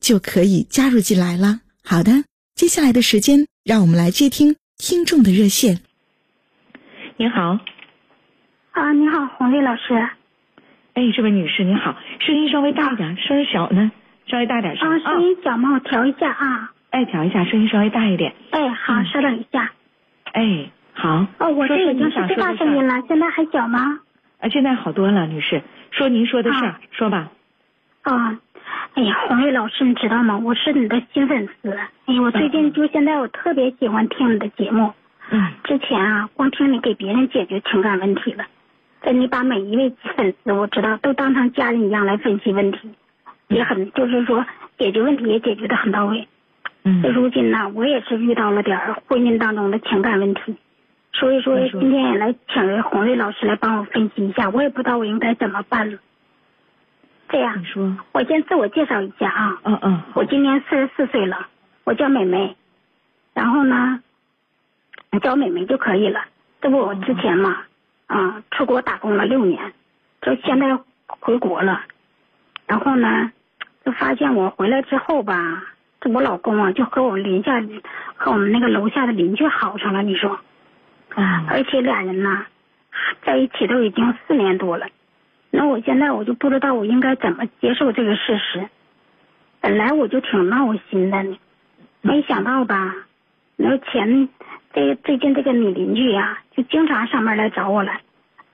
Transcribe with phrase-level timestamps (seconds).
[0.00, 1.60] 就可以加入进来了。
[1.84, 5.80] 好的，接下来的时间，让我们来接听听众的热线。
[7.16, 7.58] 您好，
[8.72, 9.94] 啊，你好，红丽老师。
[10.94, 13.90] 哎，这位女士您好，声音稍微大一点，声音小呢，
[14.26, 14.90] 稍微大点声。
[14.90, 15.72] 啊，声音小吗？
[15.74, 16.72] 我调一下啊。
[16.90, 18.34] 哎，调一下，声音稍微大一点。
[18.50, 19.72] 哎，好，稍等一下。
[20.32, 21.26] 哎，好。
[21.38, 24.00] 哦，我这已经是最大声音了，现在还小吗？
[24.38, 27.30] 啊，现在好多了，女士，说您说的事儿，说吧。
[28.02, 28.38] 啊。
[28.94, 30.38] 哎呀，黄瑞老师，你知道吗？
[30.38, 31.70] 我是你的新粉丝。
[31.70, 34.92] 哎呀，我最近就现在我特别喜欢听你的节目。
[35.30, 35.52] 嗯。
[35.64, 38.44] 之前啊，光听你给别人解决情感问题了，
[39.02, 42.90] 在你把每一位粉丝，我知道都当成家人一样来分析问题，
[43.48, 44.44] 也很就是说
[44.78, 46.26] 解决问题也解决的很到位。
[46.84, 47.02] 嗯。
[47.02, 50.56] 如今呢，我也是遇到了点婚姻当中的情感问题，
[51.12, 55.98] 所以说今天也来请人红瑞老师来帮我分析一下，我也不知道我应该怎么办了。
[57.28, 59.58] 这样，你说，我先自我介绍一下啊。
[59.64, 60.02] 嗯嗯。
[60.14, 61.46] 我今年四十四岁了，
[61.84, 62.56] 我叫美眉，
[63.34, 64.00] 然后呢，
[65.22, 66.24] 叫美眉就可以了。
[66.60, 67.64] 这不我之前嘛，
[68.06, 69.72] 啊，出国打工了六年，
[70.22, 71.82] 就现在回国了，
[72.66, 73.30] 然后呢，
[73.84, 75.64] 就发现我回来之后吧，
[76.00, 77.62] 这我老公啊就和我们邻下
[78.16, 80.40] 和我们那个楼下的邻居好上了，你说，
[81.14, 82.46] 啊，而且俩人呢，
[83.22, 84.86] 在一起都已经四年多了。
[85.50, 88.68] 那我现在我就不知道我应该怎么接受这个事实。
[89.60, 91.36] 本来我就挺闹心的呢，
[92.00, 92.94] 没想到吧，
[93.56, 94.28] 那前
[94.72, 97.92] 这最近这个女邻居呀，就经常上门来找我了，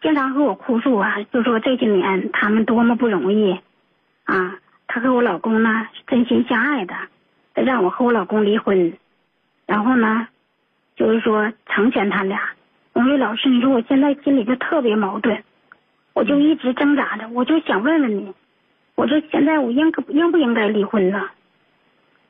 [0.01, 3.59] 经常和我哭诉啊，就说这几年他们多么不容易，
[4.25, 4.57] 啊，
[4.87, 6.95] 她和我老公呢是真心相爱的，
[7.55, 8.95] 让我和我老公离婚，
[9.67, 10.29] 然后呢，
[10.97, 12.41] 就是说成全他俩。
[12.93, 15.43] 洪瑞老师，你说我现在心里就特别矛盾。
[16.15, 18.33] 我就一直挣扎着，我就想问问你，
[18.95, 21.29] 我说现在我应该应不应该离婚呢？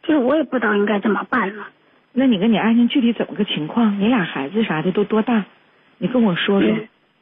[0.02, 1.68] 其实我也不知道应该怎么办了。
[2.12, 4.00] 那你跟你爱人具体怎么个情况？
[4.00, 5.44] 你俩孩子啥的都多大？
[5.98, 6.70] 你跟我说说，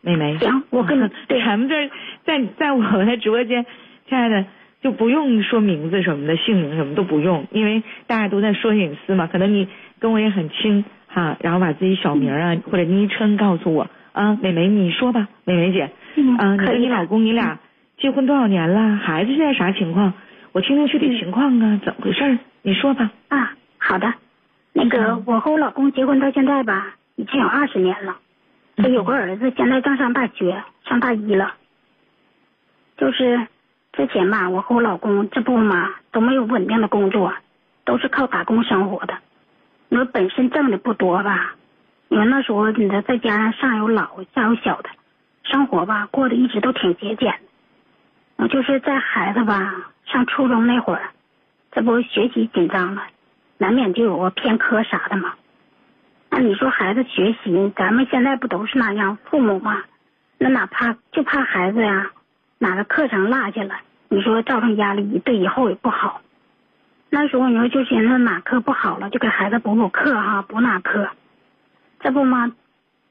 [0.01, 0.39] 妹妹。
[0.39, 1.09] 行，我跟你。
[1.45, 1.91] 咱们这
[2.25, 3.67] 在在我的直播间，
[4.09, 4.45] 亲爱的
[4.81, 9.27] 就不用说名字什么的，姓名什么都不用，因为大家都在说隐私嘛。
[9.27, 9.67] 可能你
[9.99, 15.91] 跟我也很亲哈，然后把自己小名啊或者昵称告诉我啊，美眉你说吧，美眉姐。
[16.17, 17.59] 嗯，你跟你老公你俩
[17.99, 18.97] 结婚多少年了？
[18.97, 20.13] 孩子现在啥情况？
[20.53, 22.39] 我听听具体情况啊，怎么回事？
[22.63, 23.11] 你说吧。
[23.29, 24.13] 啊，好的。
[24.73, 28.17] 那个，我和我老公结婚到现在吧，已经有二十年了。
[28.77, 31.55] 他有个儿子，现在刚上大学，上大一了。
[32.97, 33.47] 就是
[33.93, 37.33] 之前吧，我和我老公这不嘛都没有稳定的工作，
[37.85, 39.15] 都是靠打工生活的。
[39.89, 41.55] 你说本身挣的不多吧？
[42.09, 44.91] 你说那时候你说再加上上有老下有小的。
[45.45, 47.39] 生活吧，过得一直都挺节俭的。
[48.37, 51.11] 我就是在孩子吧上初中那会儿，
[51.71, 53.03] 这不学习紧张了，
[53.59, 55.35] 难免就有个偏科啥的嘛。
[56.31, 59.19] 那你说孩子学习，咱们现在不都是那样？
[59.25, 59.83] 父母嘛，
[60.39, 62.11] 那哪怕就怕孩子呀
[62.59, 63.77] 哪个课程落下了，
[64.09, 66.23] 你说造成压力，对以后也不好。
[67.11, 71.11] 那时候你说就寻思哪科不好了，就给孩子补补课哈，补哪科，
[72.01, 72.53] 这不吗？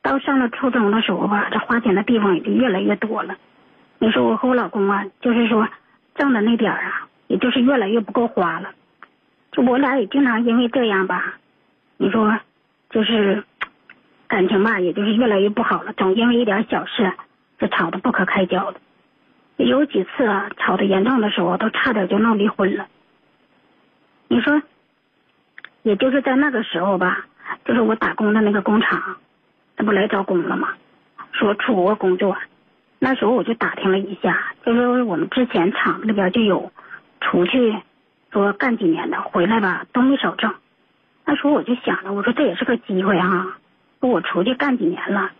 [0.01, 3.35] 到上了初中的时候吧，这花钱的地方也就越来越多了。
[3.99, 5.67] 你说我和我老公啊，就是说
[6.15, 8.71] 挣的那点儿啊，也就是越来越不够花了。
[9.51, 11.35] 就我俩也经常因为这样吧，
[11.97, 12.39] 你说
[12.89, 13.43] 就是
[14.27, 15.93] 感情吧，也就是越来越不好了。
[15.93, 17.13] 总因为一点小事
[17.59, 18.79] 就吵得不可开交的。
[19.57, 22.87] 有几次啊，吵得严重的时候，都差点就闹离婚了。
[24.27, 24.61] 你说，
[25.83, 27.25] 也就是在那个时候吧，
[27.65, 29.17] 就是我打工的那个工厂。
[29.81, 30.75] 这不来招工了吗？
[31.31, 32.37] 说出国工作，
[32.99, 36.71] 那时候我就打听了一下，就是我们之前厂子里边就有
[37.19, 37.75] 出去
[38.31, 40.53] 说干几年的回来吧都没少挣。
[41.25, 43.57] 那时候我就想着，我说这也是个机会哈，
[43.99, 45.31] 说我出去干几年了，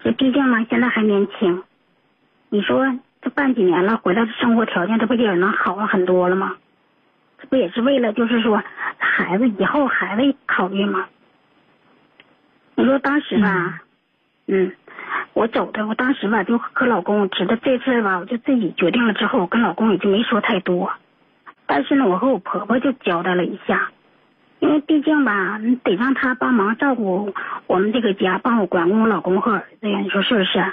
[0.00, 1.62] 这毕竟嘛现在还年轻，
[2.48, 2.84] 你说
[3.22, 6.56] 这干几年了回来，生活条件这不也能好了很多了吗？
[7.38, 8.60] 这不也是为了就是说
[8.98, 11.06] 孩子以后孩子考虑吗？
[12.76, 13.82] 你说当时吧，
[15.32, 20.92] 我走的，我当时吧就和老公知道这事吧，我就自己决定了之后，我跟老公也就没说太多，
[21.66, 23.90] 但是呢，我和我婆婆就交代了一下。
[24.60, 27.34] 因为毕竟吧，你得让她帮忙照顾
[27.66, 30.72] 我们这个家，帮我管我老公和儿子呀，你说是不是？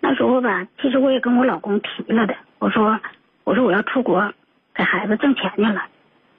[0.00, 3.00] 那时候吧，其实我也跟我老公提了的，我说，
[3.44, 4.32] 我说我要出国
[4.74, 5.82] 给孩子挣钱去了。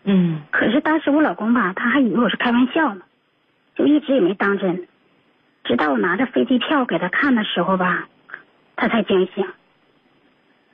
[0.04, 0.42] 嗯。
[0.52, 3.02] 可是当时我老公吧，他还以为我是开玩笑呢，
[3.76, 4.88] 就一直也没当真。
[5.68, 8.08] 直到我拿着飞机票给他看的时候吧，
[8.78, 9.46] 他才惊醒。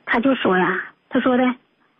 [0.06, 1.44] 他就说呀，他说的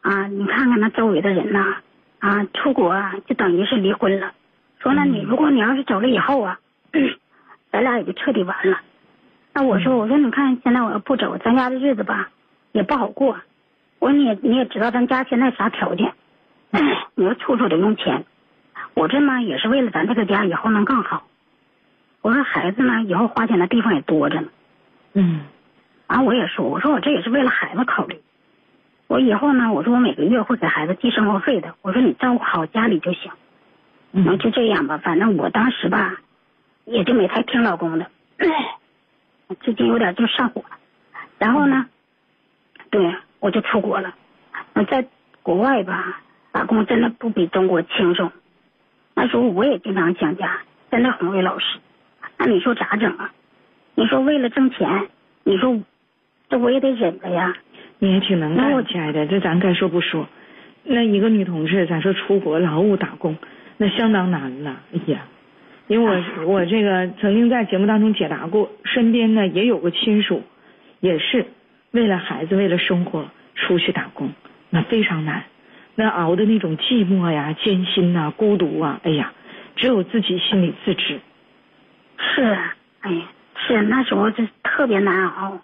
[0.01, 1.77] 啊，你看看那周围的人呐。
[2.21, 4.33] 啊，出国啊，就等于是离婚了。
[4.79, 6.59] 说那你如果你要是走了以后啊，
[7.71, 8.81] 咱俩也就彻底完了。
[9.53, 12.31] 那我说，我说你看现在我要不走，咱家的日子吧
[12.73, 13.37] 也不好过。
[13.99, 16.15] 我说你也你也知道咱家现在啥条件，
[17.15, 18.25] 你要处处得用钱。
[18.95, 21.27] 我这嘛也是为了咱这个家以后能更好。
[22.25, 24.49] 我说孩子呢，以后花钱的地方也多着呢。
[25.13, 25.43] 嗯，
[26.07, 28.19] 完我也说，我说我这也是为了孩子考虑。
[29.09, 31.75] 我以后呢，我说我每个月会给孩子寄生活费的。
[31.83, 33.31] 我说你照顾好家里就行，
[34.13, 34.97] 嗯，就这样吧。
[34.97, 36.17] 反正我当时吧，
[36.87, 38.07] 也就没太听老公的，
[39.61, 40.79] 最近有点就上火了。
[41.39, 41.85] 然后呢，
[42.89, 44.15] 对我就出国了。
[44.73, 45.07] 我在
[45.43, 46.23] 国外吧，
[46.53, 48.33] 打工真的不比中国轻松。
[49.13, 51.79] 那时候我也经常想家，真的很为老师，
[52.45, 53.33] 那你说咋整啊？
[53.95, 55.09] 你说为了挣钱，
[55.45, 55.81] 你说
[56.51, 57.55] 这我也得忍着呀。
[58.01, 60.29] 你也挺能干，亲爱的，这咱该说不说。
[60.83, 63.39] 那一个女同志，咱说出国劳务打工，
[63.79, 64.81] 那相当难了。
[64.93, 65.21] 哎呀，
[65.87, 70.43] 因为我我这个曾经在节目当中解答过，身边呢也有个亲属，
[71.01, 71.47] 也是
[71.93, 74.33] 为了孩子，为了生活出去打工，
[74.69, 75.45] 那非常难，
[75.95, 79.33] 那熬的那种寂寞呀、艰辛呐、孤独啊，哎呀，
[79.77, 81.21] 只有自己心里自知。
[82.19, 82.43] 是，
[83.01, 83.25] 哎呀，
[83.57, 85.59] 是那时候就特别难熬。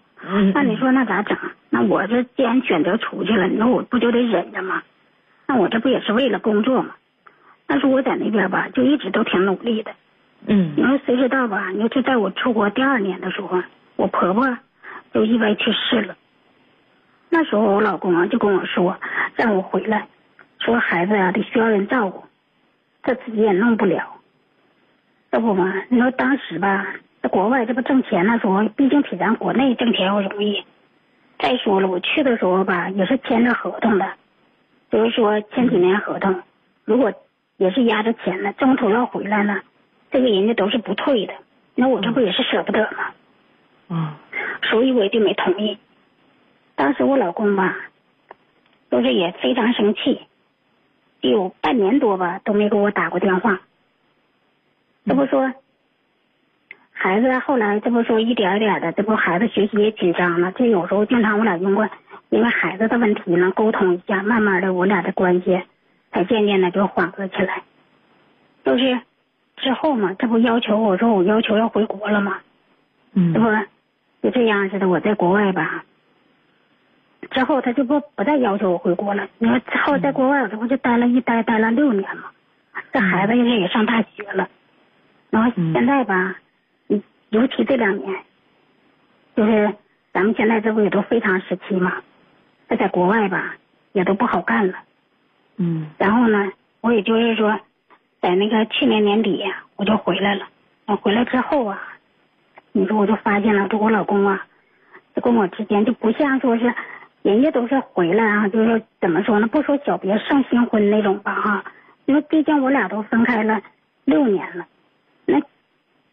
[0.55, 1.37] 那你说那咋整？
[1.71, 4.83] 那我这既然选择出去了，那我不就得忍着吗？
[5.47, 6.95] 那我这不也是为了工作吗？
[7.67, 9.93] 但是我在那边吧，就一直都挺努力的。
[10.47, 10.75] 嗯。
[10.77, 11.71] 你说谁知道吧？
[11.71, 13.63] 你说就在我出国第二年的时候，
[13.97, 14.59] 我婆婆
[15.15, 16.17] 就意外去世了。
[17.31, 18.99] 那时候我老公啊就跟我说，
[19.37, 20.07] 让我回来，
[20.59, 22.25] 说孩子啊得需要人照顾，
[23.03, 24.20] 他自己也弄不了。
[25.31, 25.73] 这不嘛？
[25.89, 26.87] 你说当时吧。
[27.23, 30.65] 在国外这不挣钱的时候，毕竟比咱国内挣钱要容易。
[31.39, 34.11] 再说了，我去的时候吧，也是签着合同的，
[34.91, 36.43] 就是说签几年合同，
[36.85, 37.13] 如果
[37.59, 39.61] 也是压着钱的，中途要回来了，
[40.11, 41.35] 这个人家都是不退的。
[41.75, 43.13] 那我这不也是舍不得吗？
[43.91, 44.15] 嗯。
[44.71, 45.79] 所以我就没同意。
[46.75, 47.77] 当时我老公吧，
[48.91, 50.21] 就是也非常生气，
[51.21, 53.61] 有半年多吧都没给我打过电话。
[55.11, 55.53] 这不说。
[56.93, 60.53] 孩子后来这不说一点点的，这不孩子学习也紧张了。
[60.53, 61.89] 这有时候经常我俩用过，
[62.29, 65.61] 因为孩子的问题呢沟通一下，慢慢的我俩的关系
[66.13, 67.63] 才渐渐的就缓和起来。
[68.65, 69.01] 就是
[69.57, 72.39] 之后嘛，这不要求我说我要求要回国了嘛，
[73.15, 73.47] 嗯，这不
[74.23, 74.89] 就这样似的。
[74.89, 75.85] 我在国外吧，
[77.33, 79.27] 之后他就不不再要求我回国了。
[79.39, 82.25] 你说之后在国外，我这不就待了一待待了六年嘛？
[82.93, 84.49] 这孩子现在也上大学了，
[85.31, 86.37] 然后现在吧。
[86.37, 88.13] 嗯尤其这两年，
[89.37, 89.73] 就是
[90.13, 92.03] 咱们现在这不也都非常时期嘛，
[92.67, 93.55] 那在国外吧
[93.93, 94.75] 也都不好干了。
[95.57, 95.91] 嗯。
[95.97, 97.61] 然后呢，我也就是说，
[98.21, 99.45] 在那个去年年底
[99.77, 100.49] 我就回来了。
[100.87, 101.81] 我回来之后啊，
[102.73, 104.45] 你说我就发现了，这我老公啊，
[105.15, 106.75] 这跟我之间就不像说是
[107.23, 109.47] 人家都是回来啊，就是说怎么说呢？
[109.47, 111.65] 不说小别胜新婚那种吧哈，
[112.07, 113.63] 因为毕竟我俩都分开了
[114.05, 114.67] 六年了，
[115.31, 115.43] 那。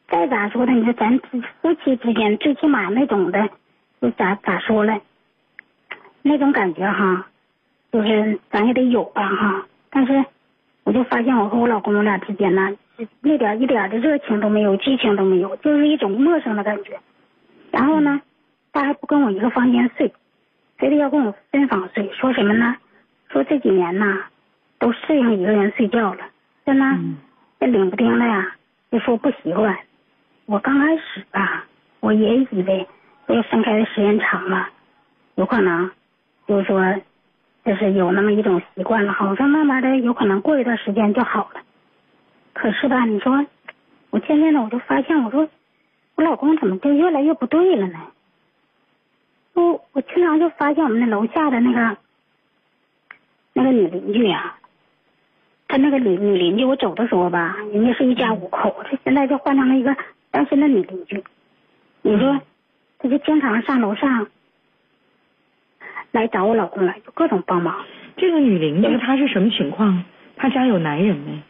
[0.10, 3.50] 再咋说的，你说咱夫妻之间最起码那种的，
[4.00, 5.02] 就咋咋说了，
[6.22, 7.28] 那种感觉哈，
[7.92, 9.66] 就是咱也得有吧哈。
[9.90, 10.24] 但是
[10.86, 12.72] 我就发现我和我老公我俩之间呢，
[13.22, 16.98] 一点一点的热情都没有，激情都没有，就是一种陌生的感觉。
[17.72, 18.22] 然后呢，
[18.72, 20.14] 他还不跟我一个房间睡，
[20.78, 22.78] 非得要跟我分房睡，说什么呢？
[23.30, 24.24] 说这几年呐，
[24.80, 26.20] 都适应一个人睡觉了，
[26.66, 26.86] 真的，
[27.60, 28.54] 这冷不丁的呀，
[28.92, 29.78] 就说不习惯。
[30.46, 31.66] 我刚开始吧，
[32.00, 32.88] 我也以为，
[33.28, 34.70] 这个分开的时间长了，
[35.36, 35.92] 有可能，
[36.48, 36.96] 就是说，
[37.66, 41.62] 就是有那么一种习惯了，好像慢慢的有可能过一段时间就好了。
[42.54, 43.46] 可是吧，你说
[44.10, 45.50] 我渐渐的我就发现，我说
[46.16, 48.00] 我老公怎么就越来越不对了呢？
[49.54, 51.98] 我我经常就发现我们那楼下的那个
[53.54, 54.56] 那个女邻居呀，
[55.68, 59.96] 她那个女女邻居，我走的时候吧，人家是一家五口，他现在就换成了一个
[60.32, 61.24] 单身的女邻居。
[62.02, 62.40] 你说，
[63.00, 64.28] 他就经常上楼上
[66.12, 67.84] 来找我老公来，就各种帮忙。
[68.16, 70.04] 这个女邻居她是什么情况？
[70.38, 71.44] 她家有男人没？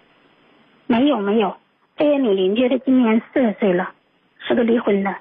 [0.88, 1.56] 没有没有，
[1.96, 3.92] 这个女邻居她今年四十岁了，
[4.40, 5.16] 是个离婚的。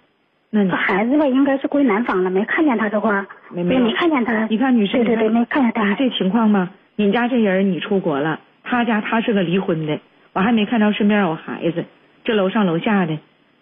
[0.48, 4.46] 那你孩子吧，应该是归男方了，没看见他的话，对，没没没看见他。
[4.46, 5.90] 你看女士，对对对，没看见他。
[5.90, 9.98] 你这情况吗，你家这人你出国了，他家他是个离婚的，
[10.32, 11.84] 我还没看到身边有孩子，
[12.24, 13.16] 这楼上楼下的，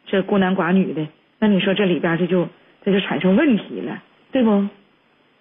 [0.06, 1.06] 这孤男寡女的，
[1.38, 2.48] 那你说这里边这就
[2.82, 4.66] 这就产生问题了，对不？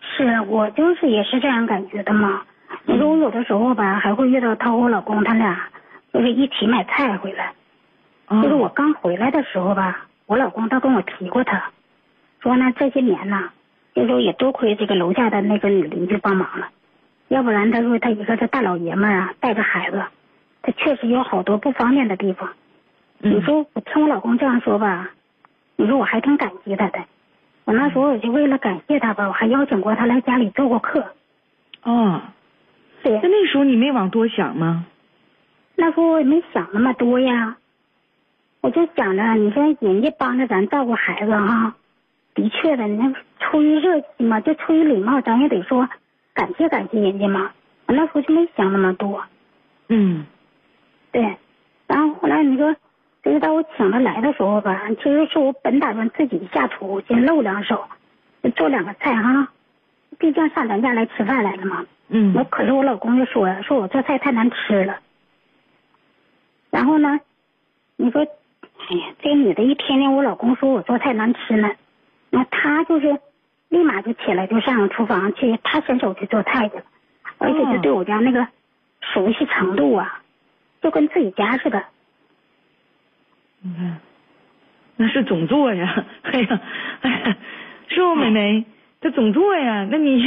[0.02, 2.42] 是我就是也是这样感觉的嘛。
[2.86, 5.70] 你说我有的时候吧，还会遇到他和我老公他俩
[6.12, 7.54] 就是一起买菜回来。
[8.26, 11.72] 啊就是我刚回来的时候吧，我老公他跟我提过他，
[12.42, 13.50] 说呢这些年呢，
[13.96, 16.68] 就说也多亏这个楼下的那个女邻居帮忙了，
[17.30, 20.04] 要不然他说他一个这大老爷们儿啊，带着孩子，
[20.62, 22.50] 他确实有好多不方便的地方。
[23.20, 25.10] 你嗯说我听我老公这样说吧，
[25.76, 27.00] 你说我还挺感激他的。
[27.66, 31.06] 我那时候我就为了感谢他吧，我还邀请过他来家里做过客。
[31.84, 32.22] 哦，
[33.02, 34.86] 对那，那时候你没往多想吗？
[35.76, 37.58] 那时候我也没想那么多呀，
[38.62, 41.74] 我就想着，你说人家帮着咱照顾孩子哈，
[42.36, 45.90] 的确的，你那出于热心嘛，就出于礼貌，咱也得说
[46.34, 47.52] 感谢感谢人家嘛。
[47.86, 49.24] 我那时候就没想那么多，
[49.90, 50.26] 嗯
[51.12, 51.38] 对。
[51.88, 52.76] 然后后来你说，
[53.22, 57.86] 就是到我请他来的时候吧，其实是我本打算自己下厨，先露两手，
[58.56, 59.50] 做两个菜哈。
[60.18, 61.86] 毕竟上咱家来吃饭来了嘛。
[62.08, 65.00] 嗯我嗯可是我老公就说呀，说我做菜太难吃了。
[66.72, 67.20] 然后呢，
[67.98, 71.70] 你说，哎呀，这个女的一天天我老公说我做菜难吃呢，
[72.30, 73.20] 那她就是
[73.74, 76.84] 立马就起来就上厨房去，他伸手去做菜去了，
[77.40, 78.48] 而且就对我家那个
[79.02, 80.22] 熟悉程度啊，
[80.80, 81.84] 就跟自己家似的。
[83.64, 83.98] 你看，
[84.96, 86.62] 那是总做呀，哎呀，
[87.02, 87.38] 哎呀，
[87.88, 88.64] 是不美眉？
[89.02, 90.24] 这总做呀，那你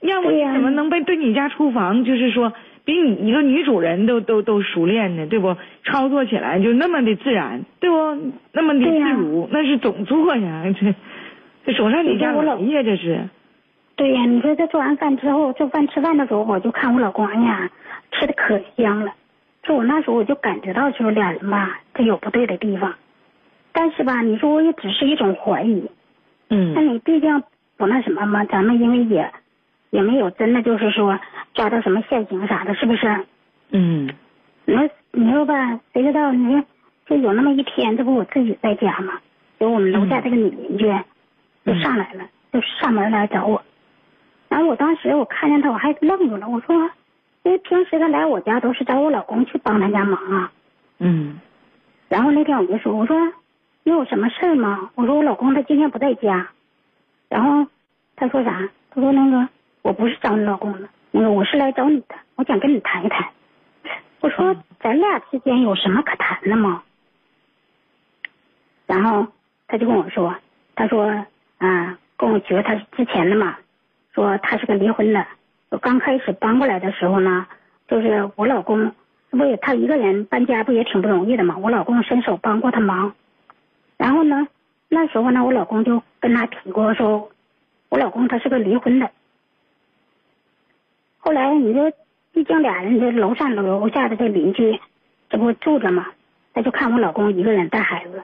[0.00, 2.52] 要不你怎么能被对你家厨房就是说
[2.84, 5.26] 比你一个女主人都都都熟练呢？
[5.28, 5.56] 对不？
[5.84, 7.96] 操作起来就那么的自然，对不？
[8.52, 10.94] 那么的自如，那是总做呀，这
[11.64, 13.28] 这手上你家我老玩意这是，
[13.96, 17.70] 对呀，你说这做完饭之后，做饭吃饭的时候，我就看我老公，哎呀，
[18.12, 19.12] 吃的可香了。
[19.62, 22.94] 就我那时候我就感觉到，就是俩人吧，这有不对的地方。
[23.72, 25.88] 但是吧，你说我也只是一种怀疑。
[26.50, 27.42] 嗯那嗯你毕竟
[27.76, 29.30] 不那什么嘛，咱们因为也
[29.90, 31.18] 也没有真的就是说
[31.54, 33.24] 抓到什么现行啥的，是不是？
[33.70, 34.10] 嗯
[34.64, 36.32] 你说你说吧，谁知道？
[36.32, 36.64] 你说
[37.06, 39.14] 就有那么一天，这不我自己在家嘛，
[39.58, 40.92] 有我们楼下这个女邻居
[41.64, 43.62] 就上来了，就上门来找我。
[44.48, 46.48] 然后我当时我看见他，我还愣住了。
[46.48, 46.90] 我说，
[47.42, 50.52] 因为平时他来我家都是找我老公去帮他家忙啊。
[50.98, 51.40] 嗯
[52.08, 53.16] 然后那天我就说，我说
[53.84, 54.90] 你有什么事儿吗？
[54.94, 56.48] 我说我老公他今天不在家。
[57.28, 57.66] 然后
[58.16, 58.68] 他说啥？
[58.90, 59.48] 他说那个
[59.80, 63.26] 我不是找你老公的，那个我是来找你的，我想跟你谈一谈。
[64.20, 66.82] 我说咱俩之间有什么可谈的吗？
[68.86, 69.26] 然后
[69.66, 70.36] 他就跟我说，
[70.76, 71.24] 他说
[71.62, 73.56] 啊，跟我觉他是之前的嘛，
[74.12, 75.24] 说他是个离婚的。
[75.70, 77.46] 我刚开始搬过来的时候呢，
[77.86, 78.92] 就是我老公，
[79.30, 81.56] 不也他一个人搬家不也挺不容易的嘛？
[81.56, 83.14] 我老公伸手帮过他忙。
[83.96, 84.48] 然后呢，
[84.88, 87.30] 那时候呢，我老公就跟他提过说，
[87.90, 89.08] 我老公他是个离婚的。
[91.18, 91.92] 后来你说，
[92.32, 94.80] 毕竟俩人这楼上楼下的这邻居，
[95.30, 96.08] 这不住着嘛，
[96.54, 98.20] 他就看我老公一个人带孩子，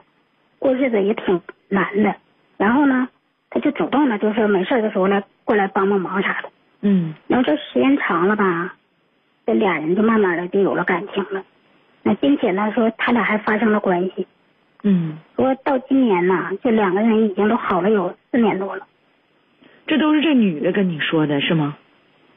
[0.59, 2.13] 过日子也挺难的。
[2.57, 3.07] 然后呢，
[3.49, 6.49] 他就主动的，就是没事的时候来过来帮帮忙啥的。
[6.81, 8.75] 嗯然后这时间长了吧，
[9.45, 11.43] 这俩人就慢慢的就有了感情了。
[12.03, 14.27] 那并且呢，说他俩还发生了关系。
[14.83, 18.87] 嗯，说到今年呢，这两个人已经都好了有四年多了。
[19.87, 21.75] 这都是这女的跟你说的是吗？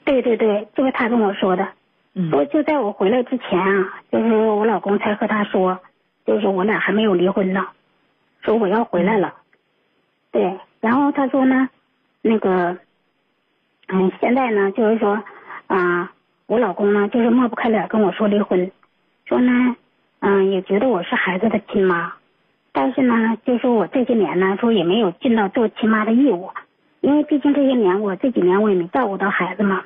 [0.04, 1.68] 对对对，就是他跟我说的。
[2.14, 5.78] 嗯说就在我回来之前啊，就是我老公才和他说，
[6.26, 7.68] 就是我俩还没有离婚呢，
[8.40, 9.34] 说我要回来了。
[10.32, 11.70] 对，然后他说呢，
[12.22, 12.76] 那个，
[13.86, 15.22] 嗯，现在呢，就是说，
[15.68, 16.12] 啊、
[16.46, 18.70] 我老公呢，就是抹不开脸跟我说离婚，
[19.24, 19.76] 说呢，
[20.18, 22.12] 嗯，也觉得我是孩子的亲妈，
[22.72, 26.50] 但是呢，就说我这些年呢，说也没有尽到做亲妈的义务，
[27.00, 29.84] 因为毕竟这些年我这几年我也没照顾到孩子嘛。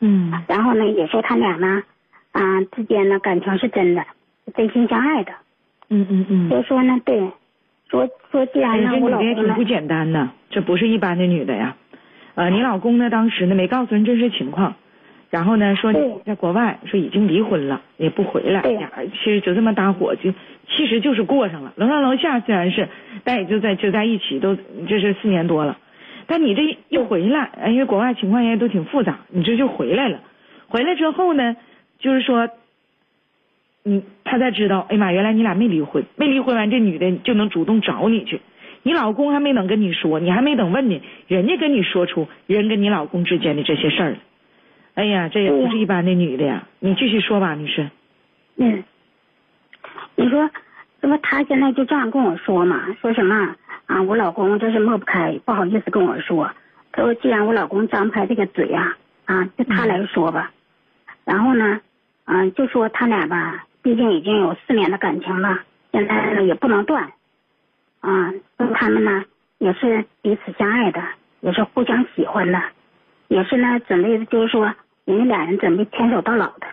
[0.00, 1.84] 嗯然后呢，也说他俩呢，
[2.32, 4.04] 啊、之间呢感情是真的，
[4.56, 5.32] 真心相爱的。
[5.90, 6.50] 嗯嗯嗯。
[6.50, 7.30] 就说呢，对，
[7.90, 11.76] 说说既哎呀，然呢，这女我老公呢的也挺不，简单的，这不是一般的女的呀。
[12.36, 14.76] 呃，你老公呢，当时呢没告诉人真实情况，
[15.28, 20.32] 然后呢说你在国外，说已经离婚了，也不回来，对俩人其实就这么搭伙，就
[20.68, 22.88] 其实就是过上了，楼上楼下虽然是，
[23.24, 24.56] 但也就在就在一起，都
[24.86, 25.76] 这是四年多了。
[26.28, 30.20] 但你这一回来，呃因为国外情况也都挺复杂，你这就回来了。
[30.68, 31.56] 回来之后呢，
[31.98, 32.48] 就是说，
[33.82, 38.40] 你他才知道，哎呀妈，原来你俩没离婚，没离婚完，这女的就能主动找你去。
[38.82, 44.16] 你老公还没等跟你说，你还没等问呢，人家跟你说出人跟你老公之间的这些事儿。
[44.94, 46.66] 哎呀，这也不是一般的女的呀！
[46.78, 47.90] 你继续说吧，女士。
[48.56, 48.82] 嗯，
[50.16, 50.50] 你说，
[51.00, 52.94] 这不他现在就这样跟我说嘛？
[53.00, 53.54] 说什么
[53.86, 54.02] 啊？
[54.02, 56.50] 我老公这是抹不开，不好意思跟我说。
[56.92, 58.96] 他说，既然我老公张不开这个嘴呀、
[59.26, 60.50] 啊，就他来说吧。
[61.24, 61.80] 然后呢，
[62.24, 65.60] 嗯、就说他俩吧，毕竟已经有四年的感情了，
[65.92, 67.12] 现在呢也不能断。
[68.00, 69.24] 啊，说他们呢
[69.58, 71.02] 也是彼此相爱的，
[71.40, 72.62] 也是互相喜欢的，
[73.28, 76.66] 也是呢准备就是说，人家俩人准备牵手到老的。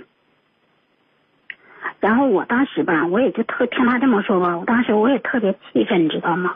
[1.99, 6.55] 然后我当时吧，我也就特听他这么说吧，我当时我也特别气愤，你知道吗？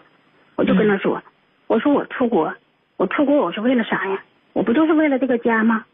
[0.55, 1.22] 我就跟他说，
[1.67, 2.53] 我说我出国，
[2.98, 4.22] 我出国我是为了啥呀？
[4.53, 5.86] 我不就是为了这个家吗？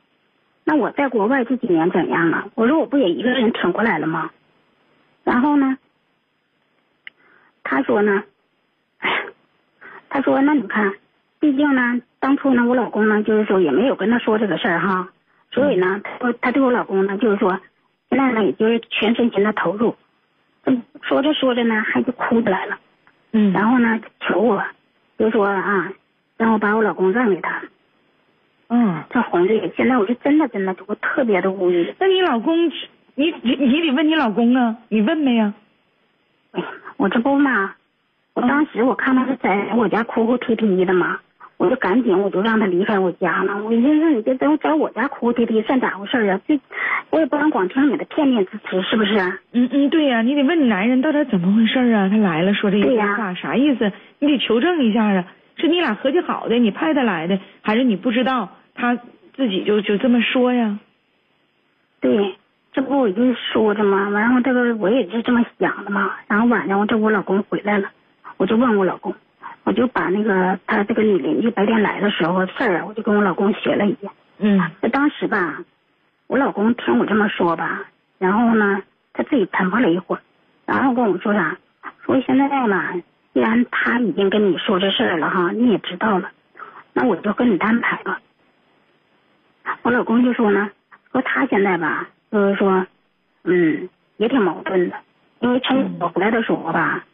[0.66, 2.48] 那我在国外这几年怎样啊？
[2.56, 4.30] 我说我不也一个人挺过来了吗？
[5.28, 5.78] 然后呢，
[7.62, 8.24] 他说呢，
[9.00, 9.16] 哎呀，
[10.08, 10.94] 他说那你看，
[11.38, 15.10] 毕竟呢，当初呢，我老公呢，就是说也没有跟他说这个事儿哈，
[15.52, 17.60] 所以呢，他他对我老公呢，就是说，
[18.10, 19.98] 现在呢，也就是全身心的投入，
[20.64, 22.80] 嗯，说着说着呢，还就哭起来了，
[23.34, 23.52] 嗯。
[23.52, 24.64] 然后呢，求我，
[25.20, 25.92] 就说啊，
[26.38, 27.64] 让我把我老公让给他。
[28.70, 31.94] 嗯，这红这个，现在我是真的真的，我特别的无语。
[32.00, 32.72] 那你老公，
[33.20, 35.52] 你你你得问你老公啊，你问没呀？
[36.52, 37.74] 哎呀，我这不嘛，
[38.36, 41.20] 我当时我看他是在我家哭哭啼啼的嘛，
[41.58, 43.64] 我就赶紧我就让他离开我家了。
[43.64, 46.40] 我寻思你这在在我家哭哭啼啼算咋回事啊？
[46.48, 46.60] 这
[47.10, 49.18] 我也不能光听你的片面之词，是不是？
[49.52, 52.10] 嗯嗯，对呀、你得问你男人到底怎么回事啊？
[52.10, 53.92] 他来了说这一对呀番话、啥意思？
[54.20, 55.26] 你得求证一下啊，
[55.58, 58.96] 是你俩合计好的，你派他来的，还是你不知道他
[59.36, 60.78] 自己就就这么说呀？
[62.00, 62.36] 对，
[62.78, 66.12] 这不我就说着嘛，然后这个我也是这么想的嘛。
[66.28, 67.90] 然后晚上我这我老公回来了，
[68.38, 69.16] 我就问我老公，
[69.64, 74.12] 我就把那个他这个女邻居白天来的时候事儿啊，我就跟我老公学了一遍。
[74.38, 75.58] 嗯那当时吧，
[76.28, 77.86] 我老公听我这么说吧，
[78.20, 80.22] 然后呢，他自己沉默了一会儿，
[80.68, 81.58] 然后跟我说啥，
[82.06, 82.94] 说现在嘛，
[83.34, 86.30] 既然他已经跟你说这事儿了哈，你也知道了，
[86.94, 88.22] 那我就跟你摊牌吧。
[89.82, 90.70] 我老公就说呢，
[91.12, 92.86] 说他现在吧，就是说，
[93.44, 94.96] 嗯，也挺矛盾的，
[95.40, 97.06] 因为从我回来的时候吧，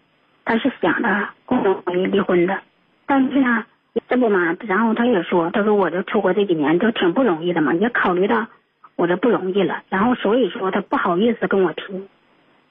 [0.46, 2.60] 他是想着跟我回离婚的，
[3.06, 3.66] 但是呢，
[4.08, 8.48] 这不嘛，然后他也说，他说我这出国这几年都挺不容易的嘛，也考虑到
[8.96, 12.08] 我这不容易了，然后所以说他不好意思跟我提，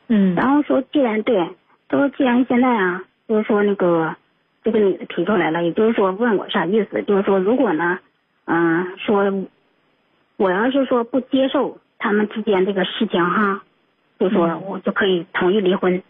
[0.09, 0.35] 嗯。
[0.35, 1.49] 然后说既然对，
[1.89, 4.17] 他说既然现在啊，就是说那个
[4.65, 7.99] 这个女的提出来了，也就是说问我啥意思，就是说如果呢，
[8.47, 9.33] 嗯、说
[10.37, 13.63] 我要是说不接受他们之间这个事情哈，
[14.19, 16.03] 就说嗯我就可以同意离婚。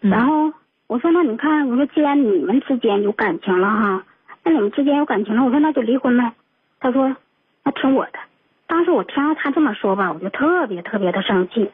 [0.00, 0.52] 嗯然后
[0.86, 4.04] 我说那你看，我说既然你们之间有感情了哈，
[4.44, 6.32] 那你们之间有感情了，我说那就离婚呗。
[6.78, 7.16] 他说
[7.64, 8.18] 那听我的。
[8.68, 11.68] 当时我听到他这么说吧，我就特别特别的生气，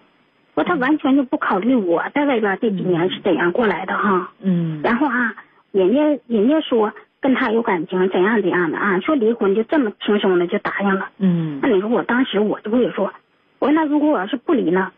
[0.54, 4.30] 说他完全就不考虑我在外边这几年是怎样过来的哈。
[4.40, 5.34] 嗯然后啊，
[5.72, 11.10] 人家人家说跟他有感情怎样怎样的啊，说离婚就这么轻松的就答应了。
[11.18, 13.12] 嗯那你说我当时我就会说，
[13.64, 14.92] 我说那如果我要是不离呢？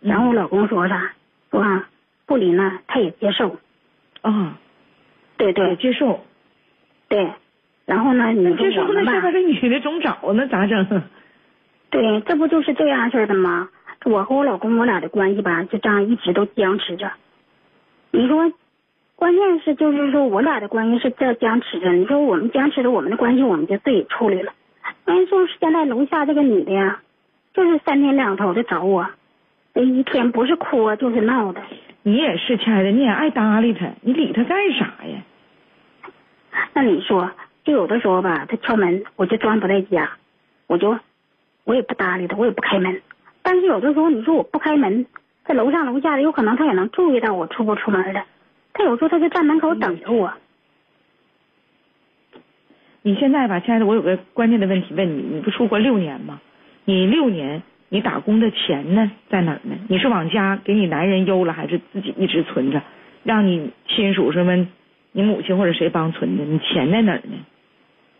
[0.00, 1.12] 然后我老公说啥？
[1.52, 1.88] 说啊
[2.26, 3.56] 不离呢，他也接受。
[4.22, 4.58] 啊，
[5.38, 6.24] 也对对接受，
[7.08, 7.30] 对，
[7.86, 11.04] 然后呢，你说接受那下边，这女的总找那，咋整？
[11.90, 13.68] 对，这不就是这样式的吗？
[14.04, 17.12] 我和我老公我俩的关系吧，就这样一直都僵持着。
[18.10, 18.52] 你说，
[19.14, 21.92] 关键是就是说我俩的关系是这僵持着。
[21.92, 24.52] 你说我们僵持着我们的关系，我们就自己处理了。
[25.06, 27.00] 因为就是现在楼下这个女的呀，
[27.54, 29.08] 就是三天两头的找我，
[29.74, 31.60] 这一天不是哭啊就是闹的。
[32.02, 35.22] 你也是，亲爱的，你也爱搭理他，你理他干啥呀？
[36.72, 37.30] 那你说，
[37.64, 40.10] 就有的时候吧，他敲门，我就装不在家，
[40.66, 40.96] 我就
[41.64, 43.02] 我也不搭理他，我也不开门。
[43.42, 45.04] 但是有的时候，你说我不开门，
[45.44, 48.24] 在楼上楼下的，有可能他也能注意到我出不出门的。
[48.72, 50.32] 他有时候他就站门口等着我。
[53.02, 56.40] 你现在吧，亲爱的，我有个关键的问题问你，你不出国六年吗？
[56.88, 59.76] 你六年你打工的钱呢在哪儿呢？
[59.88, 62.80] 你是往家给你男人邮了，还是自己一直存着，
[63.24, 64.66] 让你亲属什么，
[65.12, 66.44] 你母亲或者谁帮存的？
[66.44, 67.36] 你钱在哪儿呢？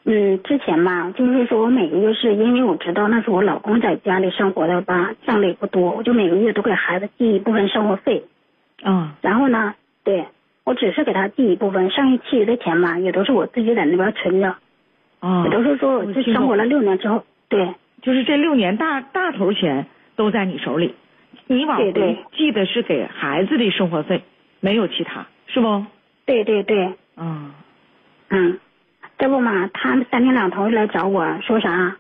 [0.05, 8.23] 嗯，之前吧，就是说我每个月是因为我知道那是我老公在家里生活的吧，挣的也不多，我就每个月都给孩子寄一部分生活费。
[8.83, 10.27] 啊，然后呢，对
[10.65, 14.57] 我只是给他寄一部分，剩下其余的钱吧，也都是我自己在那边存着。
[15.21, 17.67] 啊，也都是说我这生活了六年之后，对，
[18.03, 20.95] 就是这六年大大头钱都在你手里，
[21.47, 24.23] 你往回对对寄的是给孩子的生活费，
[24.61, 25.85] 没有其他，是不？
[26.27, 27.53] 对对对，嗯，
[28.29, 28.59] 嗯，
[29.19, 31.97] 这不嘛，他们三天两头来找我说啥，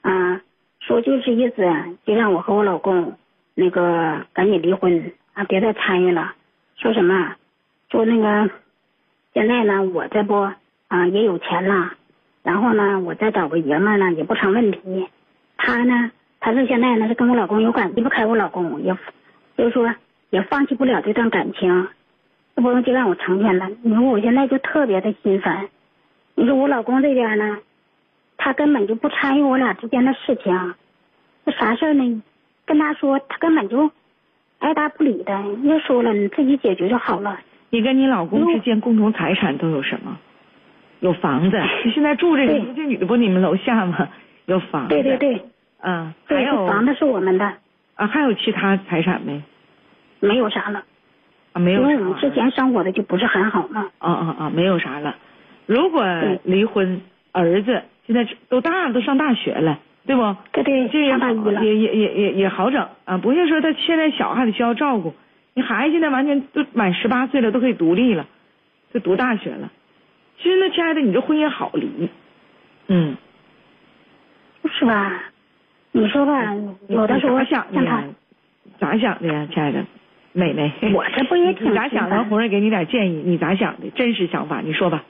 [0.00, 0.40] 啊，
[0.80, 1.62] 说就是意思
[2.04, 3.16] 就让我和我老公
[3.54, 6.34] 那个赶紧离婚啊，别再参与了。
[6.76, 7.34] 说什么？
[7.90, 8.50] 说那个
[9.32, 10.34] 现在呢，我这不
[10.88, 11.92] 啊也有钱了，
[12.42, 15.08] 然后呢，我再找个爷们儿呢也不成问题。
[15.56, 18.96] 他呢，他是现在呢是跟我老公有感，离不开我老公，也
[19.56, 19.94] 就是说
[20.30, 21.88] 也放弃不了这段感情。
[22.54, 23.68] 这不就让我成全了？
[23.82, 25.68] 你说我现在就特别的心烦。
[26.34, 27.58] 你说我老公这边呢，
[28.38, 30.74] 他根本就不参与我俩之间的事情，
[31.44, 32.22] 这啥事儿呢？
[32.64, 33.90] 跟他说，他根本就
[34.58, 35.42] 爱答不理的。
[35.62, 37.38] 又说了，你自己解决就好了。
[37.70, 40.18] 你跟你老公之间共同财产都有什么？
[41.00, 44.08] 有房子， 你现在住这个这女的不你们楼下吗？
[44.46, 45.42] 有房子，对对，对，
[45.82, 47.44] 嗯，还对，有房子是我们的，
[47.96, 49.42] 啊，还有其他财产没？
[50.20, 50.82] 没有啥了。
[51.52, 53.90] 啊，没有啥因为我们之前生活的就不是很好嘛。
[53.98, 55.16] 啊啊啊，没有啥了。
[55.66, 56.04] 如果
[56.44, 57.00] 离婚，
[57.32, 60.36] 儿子现在都大了，都上大学了，对不？
[60.52, 61.28] 对对，这也好。
[61.62, 65.14] 也也也也也好整啊，不是说他现在小还得需要照顾，
[65.54, 68.26] 你孩子现在完全都满十八岁了，都可以独立了，
[68.92, 69.70] 都读大学了。
[70.38, 72.10] 其实那，亲爱的，你这婚姻好离，
[72.88, 73.16] 嗯，
[74.78, 75.12] 是吧？
[75.92, 76.54] 你说吧，
[76.88, 78.04] 有的时候想的像他呀？
[78.78, 79.84] 咋想的呀，亲爱的
[80.32, 80.70] 美美？
[80.92, 82.22] 我这不也 挺你咋想的？
[82.24, 83.88] 红人给你点建议，你咋想的？
[83.94, 85.02] 真实想法，你说吧。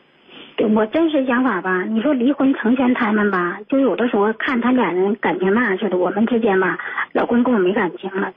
[0.57, 6.79] 对我真实想法吧，你说离婚成全他们吧，就有的时候看他俩人感情那似的，我们之间吧，
[7.13, 8.33] 老公跟我没感情了，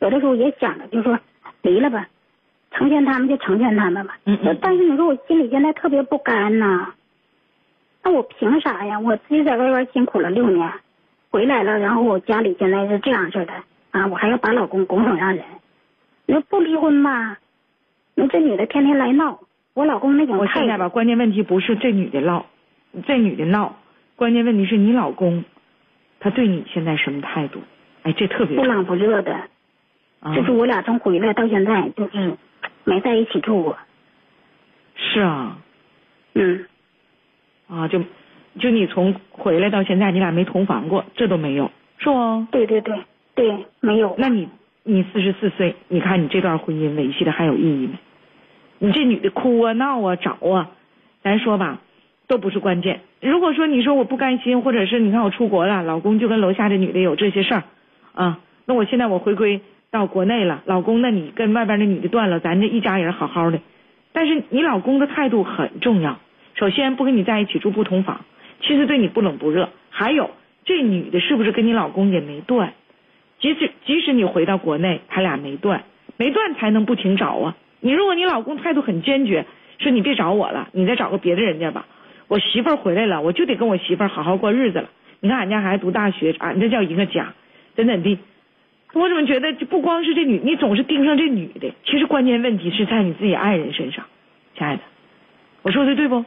[0.00, 1.18] 有的时候也想着就说
[1.62, 2.06] 离了吧，
[2.72, 4.16] 成全他们就成全他们吧。
[4.26, 6.92] 嗯嗯但是你说我心里现在特别不甘呐，
[8.04, 9.00] 那我凭啥呀？
[9.00, 10.70] 我自己在外边辛苦了六年，
[11.30, 13.52] 回来了，然后我家里现在是这样式的
[13.92, 15.42] 啊，我还要把老公拱手让人。
[16.26, 17.38] 那不离婚吧，
[18.14, 19.40] 那这女的天天来闹，
[19.72, 20.42] 我老公那种态度。
[20.42, 22.44] 我现在吧，关键问题不是这女的闹，
[23.06, 23.76] 这女的闹，
[24.16, 25.44] 关键问题是你老公，
[26.20, 27.60] 他对你现在什么态度？
[28.02, 29.34] 哎，这特别不冷不热的，
[30.20, 32.36] 啊，就是我俩从回来到现在就是
[32.84, 33.78] 没在一起住过。
[34.94, 35.58] 是啊
[36.34, 36.66] 嗯，
[37.68, 38.02] 啊，就
[38.58, 42.46] 就你从回来到现在，你俩没同房过，这都没有，是不？
[42.50, 42.98] 对对对
[43.34, 44.14] 对，没有。
[44.18, 44.48] 那你
[44.82, 47.98] 你四十四岁，你看你这段婚姻维系的还有意义吗？
[48.78, 50.70] 你这女的哭啊闹啊找啊，
[51.22, 51.80] 咱说吧，
[52.28, 53.00] 都不是关键。
[53.20, 57.62] 如果说你说我不甘心，或者是你看我出国了，老公就跟楼下这女的有这些事儿，
[58.12, 63.58] 啊，那我现在我回归到国内了，老公那你跟外边那女的断了，咱这一家人好好的。
[64.12, 66.18] 但是你老公的态度很重要，
[66.54, 68.24] 首先不跟你在一起住不同房，
[68.60, 70.30] 其实对你不冷不热，还有
[70.64, 72.74] 这女的是不是跟你老公也没断？
[73.40, 75.84] 即使即使你回到国内，他俩没断，
[76.16, 77.56] 没断才能不停找啊。
[77.80, 79.44] 你如果你老公态度很坚决，
[79.78, 81.86] 说你别找我了，你再找个别的人家吧。
[82.28, 84.88] 我媳妇儿回来了，我就得跟我媳妇儿好好过日子了。
[85.20, 87.34] 你看俺家孩子读大学，俺这叫一个家，
[87.74, 88.18] 怎怎地。
[88.94, 94.06] 我怎么觉得就不光是这女，你总是盯上这女的，其实关键问题是在你自己爱人身上，
[94.56, 94.82] 亲爱的，
[95.62, 96.24] 我说的对不？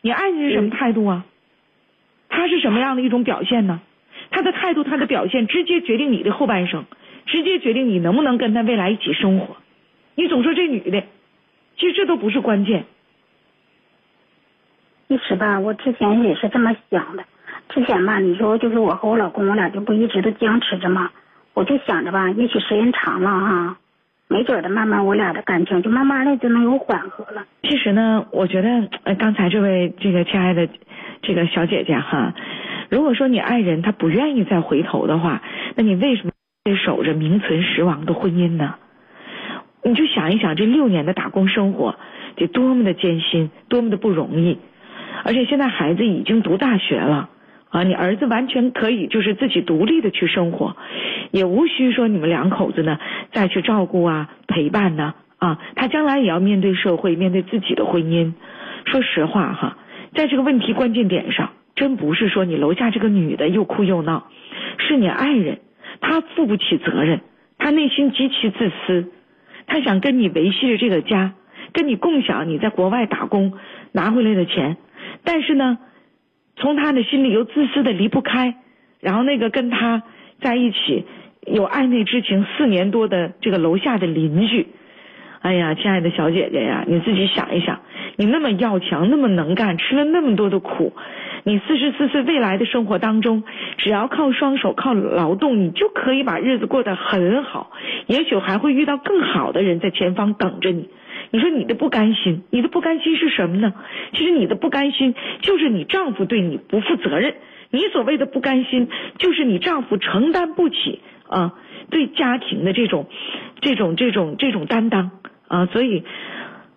[0.00, 1.24] 你爱人是什么态度啊？
[2.28, 3.80] 他是什么样的一种表现呢？
[4.30, 6.84] 他的态度，他的表现，直接决定你的后半生，
[7.26, 9.56] 直接决定你能不能跟他未来一起生活。
[10.14, 11.04] 你总说这女的，
[11.76, 12.84] 其实这都不是关键。
[15.08, 17.24] 其实吧，我之前也是这么想的。
[17.70, 21.10] 之前吧，你说就是我和我老公，我俩就不一直都僵持着嘛。
[21.54, 23.78] 我就想着吧，也许时间长了哈，
[24.28, 27.46] 没准的慢慢我俩的感情就慢慢的就能有缓和了。
[27.62, 28.68] 其实呢，我觉得
[29.04, 30.68] 呃，刚才这位这个亲爱的
[31.22, 32.34] 这个小姐姐哈，
[32.90, 35.42] 如果说你爱人他不愿意再回头的话，
[35.76, 36.32] 那你为什么
[36.64, 38.74] 得守着名存实亡的婚姻呢？
[39.82, 41.96] 你就想一想，这六年的打工生活
[42.36, 44.58] 得多么的艰辛，多么的不容易，
[45.24, 47.30] 而且现在孩子已经读大学了。
[47.70, 50.76] 啊，你儿子完全可以就是自己独立的去生活，
[51.30, 52.98] 也无需说你们两口子呢
[53.32, 55.58] 再去照顾啊、陪伴呢啊。
[55.76, 58.32] 他将来也要面对社会，面对自己的婚姻。
[58.86, 59.76] 说实话哈，
[60.14, 64.28] 在这个问题关键点上，真不是说你楼下这个女的又哭又闹，
[64.78, 65.60] 是你爱人，
[66.00, 67.20] 他负不起责任，
[67.58, 69.12] 他内心极其自私，
[69.66, 71.34] 他想跟你维系着这个家，
[71.74, 73.52] 跟你共享你在国外打工
[73.92, 74.78] 拿回来的钱，
[75.22, 75.76] 但是呢，
[76.58, 78.54] 从他的心里又自私的离不开，
[79.00, 80.02] 然后那个跟他
[80.40, 81.04] 在一起
[81.46, 84.66] 有暧昧之情四年多的这个楼下的邻居。
[85.40, 87.80] 哎呀，亲爱的小姐姐呀，你自己想一想，
[88.16, 90.92] 你那么要强，那么能干，吃了那么多的苦，
[91.44, 93.44] 你四十四岁未来的生活当中，
[93.76, 97.70] 只要靠双手靠劳动，你就可以把日子过得很好，
[98.08, 100.88] 也许还会遇到更好的人在前方等着你。
[101.30, 103.74] 你说你的不甘心，你的不甘心是什么呢？
[104.12, 107.34] 其实你的不甘心就是你丈夫对你不负责任，
[107.70, 108.88] 你所谓的不甘心
[109.18, 111.54] 就是你丈夫承担不起啊
[111.90, 113.06] 对家庭的这种
[113.60, 115.10] 这种这种这种担当。
[115.48, 116.04] 啊，所以，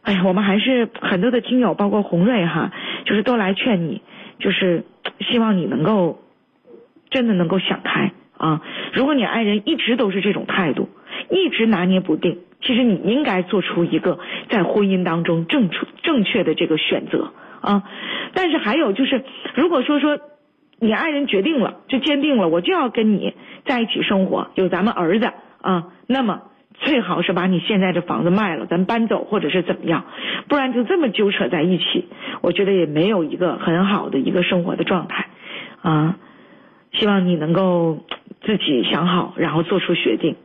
[0.01, 2.71] 哎呀，我们还是很多的听友，包括红瑞哈，
[3.03, 4.01] 就是都来劝你，
[4.39, 4.85] 就是
[5.19, 6.21] 希望你能够
[7.09, 8.61] 真的能够想开啊。
[8.93, 10.87] 如果你爱人一直都是这种态度，
[11.29, 14.19] 一直拿捏不定，其实你应该做出一个
[14.49, 17.83] 在婚姻当中正出正确的这个选择啊。
[18.33, 19.23] 但是还有就是，
[19.55, 20.19] 如果说说
[20.79, 23.33] 你爱人决定了，就坚定了，我就要跟你
[23.65, 26.43] 在一起生活，有咱们儿子啊，那么。
[26.83, 30.05] 最好是把你现在这房子卖了，咱搬走或者是怎么样，
[30.47, 32.07] 不然就这么纠扯在一起，
[32.41, 35.27] 我觉得也没有一个很好的一个生活的状态，
[35.83, 36.17] 啊，
[36.91, 37.99] 希望你能够
[38.41, 40.37] 自己想好，然后做出决定。